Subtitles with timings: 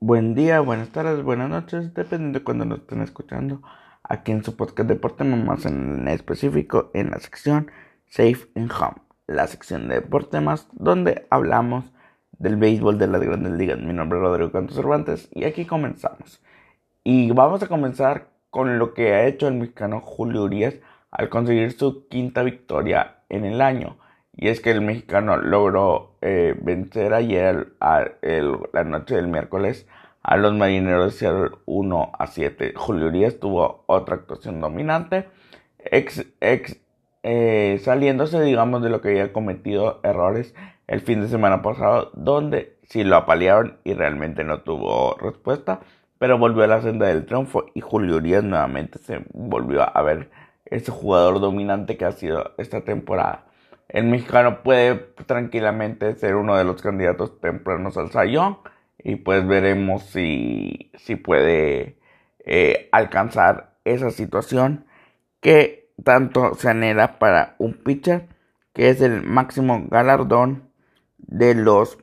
[0.00, 3.62] Buen día, buenas tardes, buenas noches, dependiendo de cuando nos estén escuchando.
[4.02, 7.70] Aquí en su podcast Deporte Más, en específico en la sección
[8.06, 8.96] Safe and Home,
[9.26, 11.86] la sección de Deporte Más, donde hablamos
[12.32, 13.78] del béisbol de las grandes ligas.
[13.78, 16.42] Mi nombre es Rodrigo Cantos Cervantes y aquí comenzamos.
[17.02, 20.74] Y vamos a comenzar con lo que ha hecho el mexicano Julio Urias
[21.10, 23.96] al conseguir su quinta victoria en el año.
[24.36, 28.04] Y es que el mexicano logró eh, vencer ayer, a,
[28.72, 29.86] la noche del miércoles,
[30.22, 32.72] a los marineros de 1 a 7.
[32.74, 35.28] Julio Urias tuvo otra actuación dominante,
[35.78, 36.26] ex,
[37.22, 40.54] eh, saliéndose, digamos, de lo que había cometido errores
[40.86, 45.80] el fin de semana pasado, donde sí lo apalearon y realmente no tuvo respuesta,
[46.18, 50.30] pero volvió a la senda del triunfo y Julio Urias nuevamente se volvió a ver
[50.66, 53.44] ese jugador dominante que ha sido esta temporada.
[53.88, 54.94] El mexicano puede
[55.26, 58.58] tranquilamente ser uno de los candidatos tempranos al Sayón
[58.98, 61.98] y pues veremos si, si puede
[62.44, 64.86] eh, alcanzar esa situación
[65.40, 68.28] que tanto se anhela para un pitcher
[68.72, 70.70] que es el máximo galardón
[71.18, 71.98] de los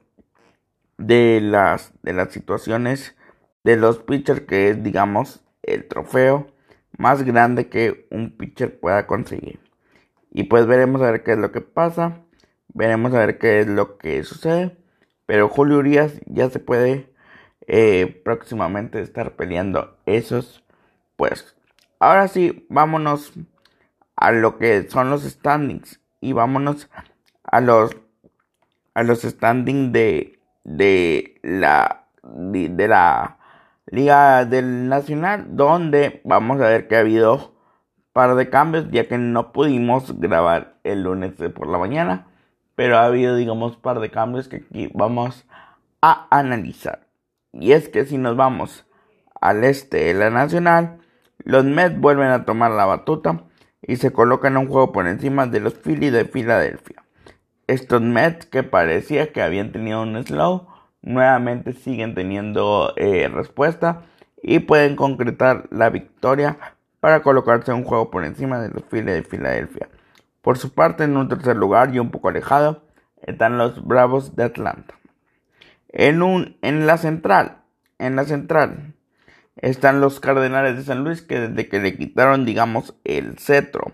[0.97, 3.15] de las de las situaciones
[3.63, 6.47] de los pitchers que es digamos el trofeo
[6.97, 9.59] más grande que un pitcher pueda conseguir.
[10.31, 12.19] Y pues veremos a ver qué es lo que pasa.
[12.73, 14.77] Veremos a ver qué es lo que sucede.
[15.25, 17.13] Pero Julio Urias ya se puede
[17.67, 20.63] eh, próximamente estar peleando esos
[21.21, 21.55] pues.
[21.99, 23.33] Ahora sí, vámonos
[24.15, 25.99] a lo que son los standings.
[26.19, 26.89] Y vámonos
[27.43, 27.95] a los
[28.93, 33.37] a los standings de, de la de la
[33.85, 37.50] Liga del Nacional, donde vamos a ver que ha habido
[38.13, 42.27] par de cambios, ya que no pudimos grabar el lunes por la mañana,
[42.75, 45.45] pero ha habido, digamos, par de cambios que aquí vamos
[46.01, 47.07] a analizar.
[47.53, 48.85] Y es que si nos vamos
[49.39, 50.99] al este de la Nacional,
[51.39, 53.43] los Mets vuelven a tomar la batuta
[53.81, 57.03] y se colocan un juego por encima de los Phillies de Filadelfia.
[57.67, 60.67] Estos Mets que parecía que habían tenido un slow
[61.01, 64.03] nuevamente siguen teniendo eh, respuesta
[64.41, 66.57] y pueden concretar la victoria
[67.01, 69.89] para colocarse un juego por encima de los de Filadelfia.
[70.41, 72.85] Por su parte, en un tercer lugar y un poco alejado,
[73.23, 74.95] están los Bravos de Atlanta.
[75.89, 77.63] En, un, en la central,
[77.99, 78.93] en la central,
[79.57, 83.91] están los Cardenales de San Luis que desde que le quitaron, digamos, el cetro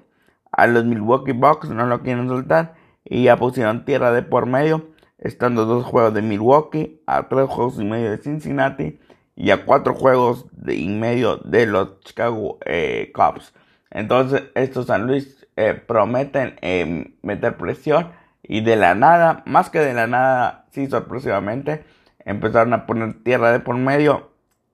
[0.51, 4.89] a los Milwaukee Bucks no lo quieren soltar y ya pusieron tierra de por medio
[5.18, 9.00] estando dos juegos de Milwaukee, a tres juegos y medio de Cincinnati
[9.37, 13.53] y a cuatro juegos de y medio de los Chicago eh, Cubs.
[13.91, 18.11] Entonces estos San Luis eh, prometen eh, meter presión
[18.41, 21.85] y de la nada, más que de la nada, sí sorpresivamente,
[22.25, 24.31] empezaron a poner tierra de por medio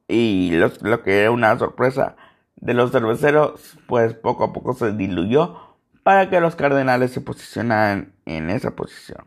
[0.07, 2.15] y lo que era una sorpresa
[2.55, 8.13] de los cerveceros, pues poco a poco se diluyó para que los Cardenales se posicionaran
[8.25, 9.25] en esa posición.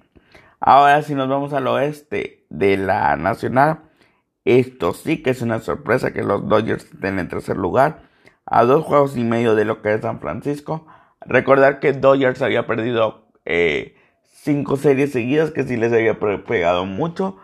[0.60, 3.85] Ahora si nos vamos al oeste de la Nacional,
[4.46, 8.02] esto sí que es una sorpresa que los Dodgers estén en tercer lugar,
[8.46, 10.86] a dos juegos y medio de lo que es San Francisco.
[11.20, 17.38] Recordar que Dodgers había perdido eh, cinco series seguidas que sí les había pegado mucho.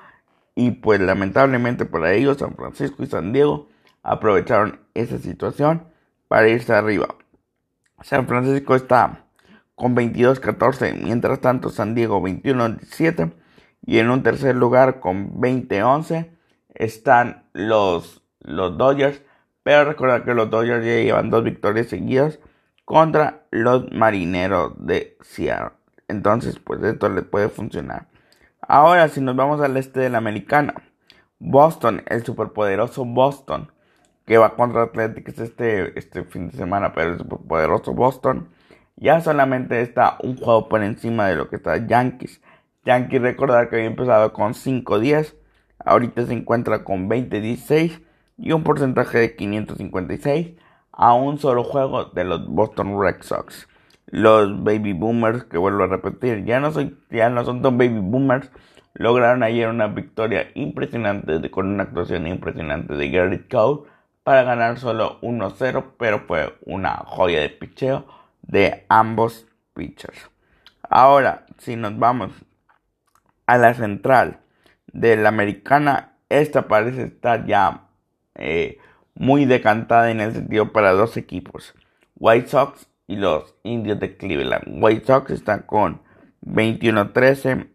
[0.54, 3.69] Y pues lamentablemente para ellos San Francisco y San Diego
[4.02, 5.84] aprovecharon esa situación
[6.28, 7.16] para irse arriba.
[8.02, 9.24] San Francisco está
[9.74, 13.32] con 22-14, mientras tanto San Diego 21-17
[13.84, 16.30] y en un tercer lugar con 20-11
[16.75, 19.22] están los, los Dodgers,
[19.62, 22.38] pero recordar que los Dodgers ya llevan dos victorias seguidas
[22.84, 25.77] contra los Marineros de Seattle.
[26.09, 28.09] Entonces, pues esto le puede funcionar.
[28.61, 30.75] Ahora, si nos vamos al este de la americana,
[31.38, 33.72] Boston, el superpoderoso Boston,
[34.27, 38.49] que va contra Athletics este, este fin de semana, pero el superpoderoso Boston
[38.97, 42.41] ya solamente está un juego por encima de lo que está Yankees.
[42.84, 45.34] Yankees recordar que había empezado con 5-10,
[45.84, 48.02] ahorita se encuentra con 20-16
[48.38, 50.52] y un porcentaje de 556
[50.93, 53.69] a un solo juego de los Boston Red Sox.
[54.06, 58.00] Los Baby Boomers, que vuelvo a repetir, ya no, soy, ya no son tan Baby
[58.00, 58.50] Boomers,
[58.94, 63.88] lograron ayer una victoria impresionante con una actuación impresionante de Garrett Cole
[64.23, 68.06] para ganar solo 1-0, pero fue una joya de picheo
[68.43, 70.31] de ambos pitchers.
[70.88, 72.32] Ahora, si nos vamos
[73.46, 74.42] a la central
[74.93, 77.89] de la americana, esta parece estar ya
[78.35, 78.79] eh,
[79.15, 81.75] muy decantada en el sentido para dos equipos,
[82.17, 84.83] White Sox y los Indios de Cleveland.
[84.83, 86.00] White Sox están con
[86.43, 87.69] 21-13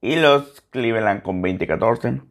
[0.00, 2.22] y los Cleveland con 20-14.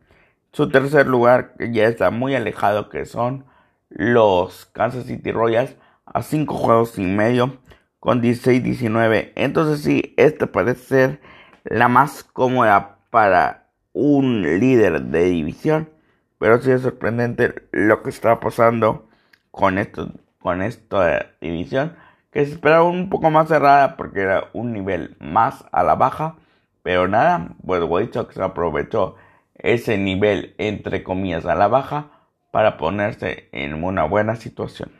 [0.51, 3.45] Su tercer lugar, ya está muy alejado, que son
[3.89, 5.75] los Kansas City Royals,
[6.05, 7.59] a 5 juegos y medio,
[7.99, 9.33] con 16-19.
[9.35, 11.21] Entonces sí, esta parece ser
[11.63, 15.89] la más cómoda para un líder de división.
[16.37, 19.09] Pero sí es sorprendente lo que está pasando
[19.51, 21.95] con, esto, con esta división.
[22.31, 26.35] Que se esperaba un poco más cerrada porque era un nivel más a la baja.
[26.83, 29.15] Pero nada, pues White Sox aprovechó
[29.55, 32.11] ese nivel entre comillas a la baja
[32.51, 34.91] para ponerse en una buena situación.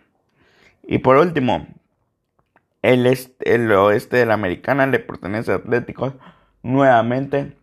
[0.84, 1.68] Y por último,
[2.82, 3.06] el,
[3.42, 6.14] el oeste de la americana le pertenece a Atléticos
[6.64, 7.56] nuevamente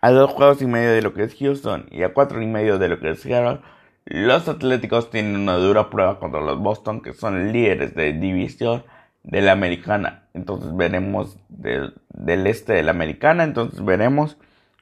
[0.00, 2.78] a dos juegos y medio de lo que es Houston y a cuatro y medio
[2.78, 3.60] de lo que es Seattle.
[4.04, 8.84] Los Atléticos tienen una dura prueba contra los Boston, que son líderes de división
[9.24, 10.28] de la americana.
[10.32, 11.92] Entonces veremos del,
[12.46, 13.42] este de la americana.
[13.42, 14.36] Entonces veremos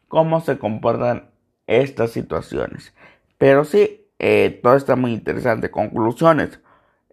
[0.09, 1.31] cómo se comportan
[1.67, 2.95] estas situaciones.
[3.39, 5.71] Pero sí, eh, todo está muy interesante.
[5.71, 6.61] Conclusiones.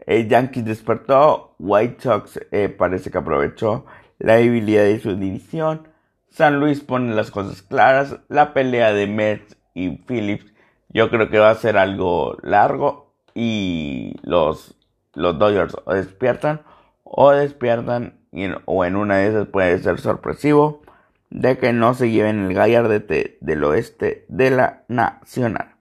[0.05, 1.55] El Yankees despertó.
[1.59, 3.85] White Sox eh, parece que aprovechó
[4.19, 5.87] la debilidad de su división.
[6.31, 8.17] San Luis pone las cosas claras.
[8.29, 10.51] La pelea de Mets y Phillips
[10.89, 13.13] yo creo que va a ser algo largo.
[13.35, 14.75] Y los,
[15.13, 16.61] los Dodgers o despiertan
[17.03, 18.17] o despiertan
[18.65, 20.81] o en una de esas puede ser sorpresivo
[21.29, 25.75] de que no se lleven el gallardete del oeste de la nacional.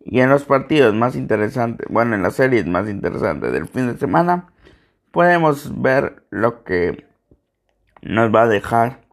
[0.00, 3.98] Y en los partidos más interesantes, bueno, en las series más interesantes del fin de
[3.98, 4.48] semana,
[5.10, 7.06] podemos ver lo que
[8.02, 9.05] nos va a dejar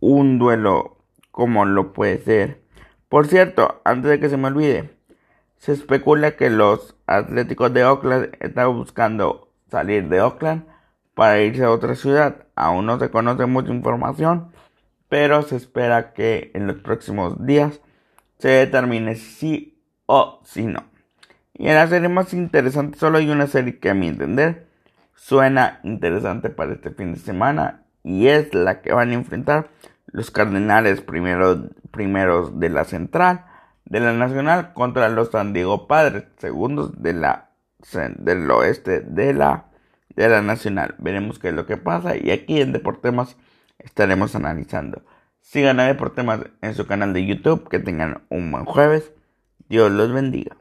[0.00, 0.96] un duelo
[1.30, 2.60] como lo puede ser.
[3.08, 4.90] Por cierto, antes de que se me olvide,
[5.58, 10.64] se especula que los Atléticos de Oakland están buscando salir de Oakland
[11.14, 12.46] para irse a otra ciudad.
[12.54, 14.52] Aún no se conoce mucha información,
[15.08, 17.80] pero se espera que en los próximos días
[18.38, 20.84] se determine si o si no.
[21.52, 24.66] Y en la serie más interesante, solo hay una serie que a mi entender
[25.14, 29.68] suena interesante para este fin de semana y es la que van a enfrentar
[30.12, 31.58] los Cardenales primeros,
[31.90, 33.46] primeros de la Central
[33.84, 37.50] de la Nacional contra los San Diego Padres segundos de la
[38.18, 39.66] del oeste de la
[40.14, 40.94] de la Nacional.
[40.98, 43.36] Veremos qué es lo que pasa y aquí en Deportemas
[43.78, 45.02] estaremos analizando.
[45.40, 47.68] Sigan a Deportemas en su canal de YouTube.
[47.68, 49.12] Que tengan un buen jueves.
[49.68, 50.59] Dios los bendiga.